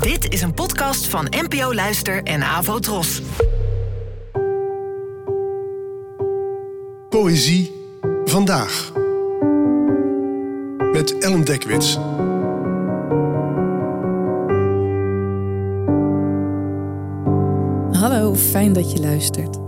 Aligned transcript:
Dit 0.00 0.32
is 0.32 0.42
een 0.42 0.54
podcast 0.54 1.06
van 1.06 1.26
NPO 1.30 1.74
Luister 1.74 2.22
en 2.22 2.42
Avo 2.42 2.78
Tros. 2.78 3.22
Poëzie 7.08 7.72
vandaag. 8.24 8.92
Met 10.92 11.18
Ellen 11.18 11.44
Dekwits. 11.44 11.94
Hallo, 18.00 18.34
fijn 18.34 18.72
dat 18.72 18.92
je 18.92 19.00
luistert. 19.00 19.58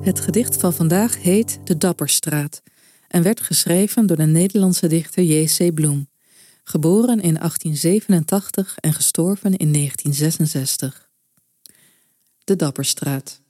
Het 0.00 0.20
gedicht 0.20 0.56
van 0.56 0.72
vandaag 0.72 1.22
heet 1.22 1.60
De 1.64 1.76
Dapperstraat 1.76 2.62
en 3.08 3.22
werd 3.22 3.40
geschreven 3.40 4.06
door 4.06 4.16
de 4.16 4.26
Nederlandse 4.26 4.86
dichter 4.86 5.22
J.C. 5.22 5.74
Bloem, 5.74 6.08
geboren 6.64 7.20
in 7.20 7.34
1887 7.34 8.78
en 8.78 8.92
gestorven 8.92 9.56
in 9.56 9.72
1966. 9.72 11.08
De 12.44 12.56
Dapperstraat. 12.56 13.40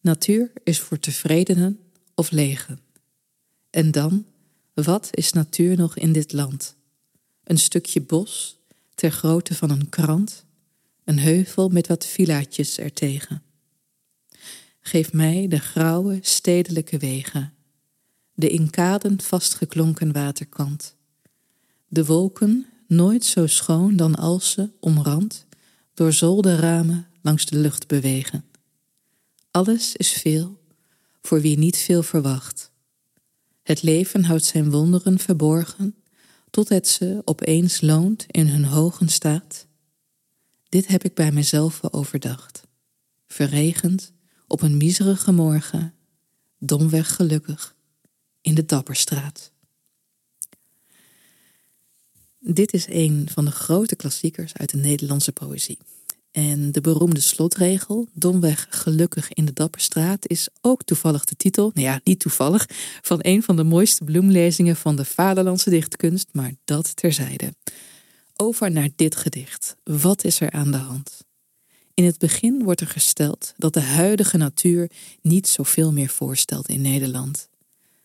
Natuur 0.00 0.52
is 0.64 0.80
voor 0.80 0.98
tevredenen 0.98 1.80
of 2.14 2.30
legen. 2.30 2.80
En 3.70 3.90
dan, 3.90 4.26
wat 4.74 5.08
is 5.10 5.32
natuur 5.32 5.76
nog 5.76 5.96
in 5.96 6.12
dit 6.12 6.32
land? 6.32 6.76
Een 7.44 7.58
stukje 7.58 8.00
bos, 8.00 8.58
ter 8.94 9.10
grootte 9.10 9.54
van 9.54 9.70
een 9.70 9.88
krant, 9.88 10.44
een 11.04 11.18
heuvel 11.18 11.68
met 11.68 11.86
wat 11.86 12.06
villaatjes 12.06 12.78
ertegen. 12.78 13.42
Geef 14.80 15.12
mij 15.12 15.48
de 15.48 15.58
grauwe 15.58 16.18
stedelijke 16.22 16.98
wegen, 16.98 17.54
de 18.34 18.50
in 18.50 18.70
kaden 18.70 19.20
vastgeklonken 19.20 20.12
waterkant, 20.12 20.96
de 21.94 22.04
wolken 22.04 22.66
nooit 22.86 23.24
zo 23.24 23.46
schoon 23.46 23.96
dan 23.96 24.14
als 24.14 24.50
ze, 24.50 24.70
omrand, 24.80 25.46
door 25.94 26.12
zolderramen 26.12 27.06
langs 27.22 27.46
de 27.46 27.56
lucht 27.56 27.86
bewegen. 27.86 28.44
Alles 29.50 29.96
is 29.96 30.12
veel, 30.12 30.60
voor 31.22 31.40
wie 31.40 31.58
niet 31.58 31.76
veel 31.76 32.02
verwacht. 32.02 32.70
Het 33.62 33.82
leven 33.82 34.24
houdt 34.24 34.44
zijn 34.44 34.70
wonderen 34.70 35.18
verborgen, 35.18 35.94
tot 36.50 36.68
het 36.68 36.88
ze 36.88 37.22
opeens 37.24 37.80
loont 37.80 38.24
in 38.26 38.46
hun 38.46 38.64
hogen 38.64 39.08
staat. 39.08 39.66
Dit 40.68 40.86
heb 40.86 41.04
ik 41.04 41.14
bij 41.14 41.32
mezelf 41.32 41.92
overdacht. 41.92 42.66
Verregend, 43.26 44.12
op 44.46 44.62
een 44.62 44.76
miserige 44.76 45.32
morgen, 45.32 45.94
domweg 46.58 47.14
gelukkig, 47.14 47.74
in 48.40 48.54
de 48.54 48.64
Dapperstraat. 48.64 49.52
Dit 52.46 52.72
is 52.72 52.86
een 52.88 53.28
van 53.32 53.44
de 53.44 53.50
grote 53.50 53.96
klassiekers 53.96 54.54
uit 54.54 54.70
de 54.70 54.76
Nederlandse 54.76 55.32
poëzie. 55.32 55.78
En 56.30 56.72
de 56.72 56.80
beroemde 56.80 57.20
slotregel, 57.20 58.08
domweg 58.12 58.66
gelukkig 58.70 59.32
in 59.32 59.44
de 59.44 59.52
Dapperstraat, 59.52 60.28
is 60.28 60.48
ook 60.60 60.82
toevallig 60.82 61.24
de 61.24 61.36
titel, 61.36 61.70
nou 61.74 61.86
ja, 61.86 62.00
niet 62.04 62.20
toevallig, 62.20 62.66
van 63.02 63.18
een 63.20 63.42
van 63.42 63.56
de 63.56 63.64
mooiste 63.64 64.04
bloemlezingen 64.04 64.76
van 64.76 64.96
de 64.96 65.04
vaderlandse 65.04 65.70
dichtkunst, 65.70 66.28
maar 66.32 66.52
dat 66.64 66.96
terzijde. 66.96 67.54
Over 68.36 68.70
naar 68.70 68.88
dit 68.96 69.16
gedicht. 69.16 69.76
Wat 69.84 70.24
is 70.24 70.40
er 70.40 70.50
aan 70.50 70.70
de 70.70 70.76
hand? 70.76 71.24
In 71.94 72.04
het 72.04 72.18
begin 72.18 72.62
wordt 72.64 72.80
er 72.80 72.86
gesteld 72.86 73.54
dat 73.56 73.72
de 73.74 73.80
huidige 73.80 74.36
natuur 74.36 74.90
niet 75.22 75.48
zoveel 75.48 75.92
meer 75.92 76.08
voorstelt 76.08 76.68
in 76.68 76.80
Nederland. 76.80 77.48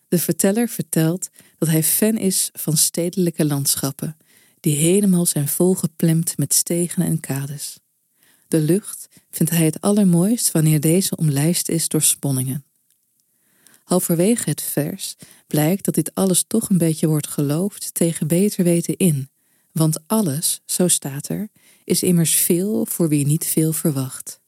De 0.08 0.18
verteller 0.18 0.68
vertelt 0.68 1.28
dat 1.58 1.68
hij 1.68 1.82
fan 1.82 2.16
is 2.16 2.50
van 2.52 2.76
stedelijke 2.76 3.44
landschappen, 3.44 4.16
die 4.60 4.76
helemaal 4.76 5.26
zijn 5.26 5.48
volgeplemd 5.48 6.38
met 6.38 6.54
stegen 6.54 7.02
en 7.02 7.20
kades. 7.20 7.78
De 8.48 8.60
lucht 8.60 9.08
vindt 9.30 9.52
hij 9.52 9.64
het 9.64 9.80
allermooist 9.80 10.50
wanneer 10.50 10.80
deze 10.80 11.16
omlijst 11.16 11.68
is 11.68 11.88
door 11.88 12.02
sponningen. 12.02 12.64
Halverwege 13.84 14.50
het 14.50 14.62
vers 14.62 15.16
blijkt 15.46 15.84
dat 15.84 15.94
dit 15.94 16.14
alles 16.14 16.44
toch 16.46 16.70
een 16.70 16.78
beetje 16.78 17.06
wordt 17.06 17.26
geloofd 17.26 17.94
tegen 17.94 18.26
beter 18.26 18.64
weten 18.64 18.96
in, 18.96 19.30
want 19.72 19.98
alles, 20.06 20.60
zo 20.64 20.88
staat 20.88 21.28
er, 21.28 21.48
is 21.84 22.02
immers 22.02 22.34
veel 22.34 22.86
voor 22.86 23.08
wie 23.08 23.26
niet 23.26 23.46
veel 23.46 23.72
verwacht. 23.72 24.40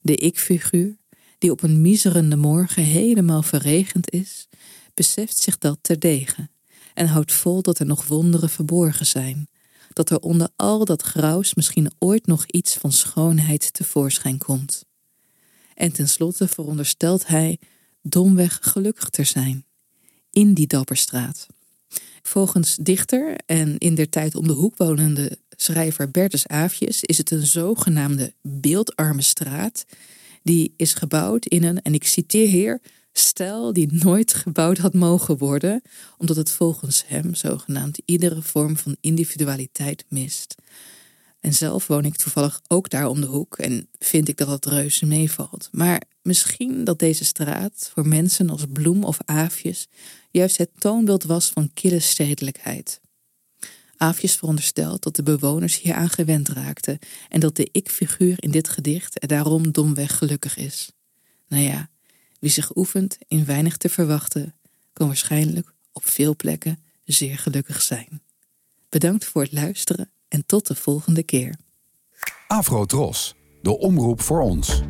De 0.00 0.16
ik-figuur, 0.16 0.96
die 1.38 1.50
op 1.50 1.62
een 1.62 1.80
miserende 1.80 2.36
morgen 2.36 2.82
helemaal 2.82 3.42
verregend 3.42 4.10
is, 4.10 4.48
beseft 4.94 5.36
zich 5.36 5.58
dat 5.58 5.78
terdege 5.80 6.48
en 6.94 7.06
houdt 7.06 7.32
vol 7.32 7.62
dat 7.62 7.78
er 7.78 7.86
nog 7.86 8.06
wonderen 8.06 8.50
verborgen 8.50 9.06
zijn, 9.06 9.48
dat 9.92 10.10
er 10.10 10.18
onder 10.18 10.48
al 10.56 10.84
dat 10.84 11.02
grauws 11.02 11.54
misschien 11.54 11.90
ooit 11.98 12.26
nog 12.26 12.46
iets 12.46 12.74
van 12.74 12.92
schoonheid 12.92 13.72
tevoorschijn 13.72 14.38
komt. 14.38 14.84
En 15.74 15.92
tenslotte 15.92 16.48
veronderstelt 16.48 17.26
hij 17.26 17.58
domweg 18.02 18.58
gelukkig 18.62 19.08
te 19.08 19.24
zijn, 19.24 19.64
in 20.30 20.54
die 20.54 20.66
dapperstraat. 20.66 21.46
Volgens 22.22 22.76
dichter 22.80 23.36
en 23.46 23.78
in 23.78 23.94
der 23.94 24.08
tijd 24.08 24.34
om 24.34 24.46
de 24.46 24.52
hoek 24.52 24.76
wonende 24.76 25.38
schrijver 25.50 26.10
Bertus 26.10 26.46
Aafjes 26.46 27.02
is 27.02 27.18
het 27.18 27.30
een 27.30 27.46
zogenaamde 27.46 28.34
beeldarme 28.42 29.22
straat, 29.22 29.84
die 30.42 30.74
is 30.76 30.94
gebouwd 30.94 31.46
in 31.46 31.64
een, 31.64 31.82
en 31.82 31.94
ik 31.94 32.06
citeer 32.06 32.48
hier, 32.48 32.80
stijl 33.18 33.72
die 33.72 33.92
nooit 33.92 34.34
gebouwd 34.34 34.78
had 34.78 34.94
mogen 34.94 35.38
worden, 35.38 35.82
omdat 36.18 36.36
het 36.36 36.50
volgens 36.50 37.04
hem 37.06 37.34
zogenaamd 37.34 37.98
iedere 38.04 38.42
vorm 38.42 38.76
van 38.76 38.96
individualiteit 39.00 40.04
mist. 40.08 40.54
En 41.40 41.54
zelf 41.54 41.86
woon 41.86 42.04
ik 42.04 42.16
toevallig 42.16 42.60
ook 42.68 42.90
daar 42.90 43.08
om 43.08 43.20
de 43.20 43.26
hoek 43.26 43.58
en 43.58 43.88
vind 43.98 44.28
ik 44.28 44.36
dat 44.36 44.48
dat 44.48 44.66
reuze 44.66 45.06
meevalt. 45.06 45.68
Maar 45.72 46.02
misschien 46.22 46.84
dat 46.84 46.98
deze 46.98 47.24
straat 47.24 47.90
voor 47.94 48.08
mensen 48.08 48.50
als 48.50 48.64
Bloem 48.72 49.04
of 49.04 49.18
Aafjes 49.24 49.86
juist 50.30 50.56
het 50.56 50.70
toonbeeld 50.78 51.24
was 51.24 51.48
van 51.48 51.70
kille 51.74 52.00
stedelijkheid. 52.00 53.00
Aafjes 53.96 54.34
veronderstelt 54.34 55.02
dat 55.02 55.16
de 55.16 55.22
bewoners 55.22 55.80
hier 55.80 55.94
aan 55.94 56.10
gewend 56.10 56.48
raakten 56.48 56.98
en 57.28 57.40
dat 57.40 57.56
de 57.56 57.68
ik-figuur 57.72 58.42
in 58.42 58.50
dit 58.50 58.68
gedicht 58.68 59.22
er 59.22 59.28
daarom 59.28 59.72
domweg 59.72 60.18
gelukkig 60.18 60.56
is. 60.56 60.90
Nou 61.48 61.62
ja, 61.62 61.88
wie 62.44 62.52
zich 62.52 62.76
oefent 62.76 63.18
in 63.28 63.44
weinig 63.44 63.76
te 63.76 63.88
verwachten, 63.88 64.54
kan 64.92 65.06
waarschijnlijk 65.06 65.74
op 65.92 66.06
veel 66.06 66.36
plekken 66.36 66.78
zeer 67.04 67.38
gelukkig 67.38 67.82
zijn. 67.82 68.22
Bedankt 68.88 69.24
voor 69.24 69.42
het 69.42 69.52
luisteren 69.52 70.10
en 70.28 70.46
tot 70.46 70.66
de 70.66 70.74
volgende 70.74 71.22
keer. 71.22 71.56
Afro 72.46 72.84
Tros, 72.84 73.34
de 73.62 73.78
omroep 73.78 74.20
voor 74.20 74.40
ons. 74.40 74.82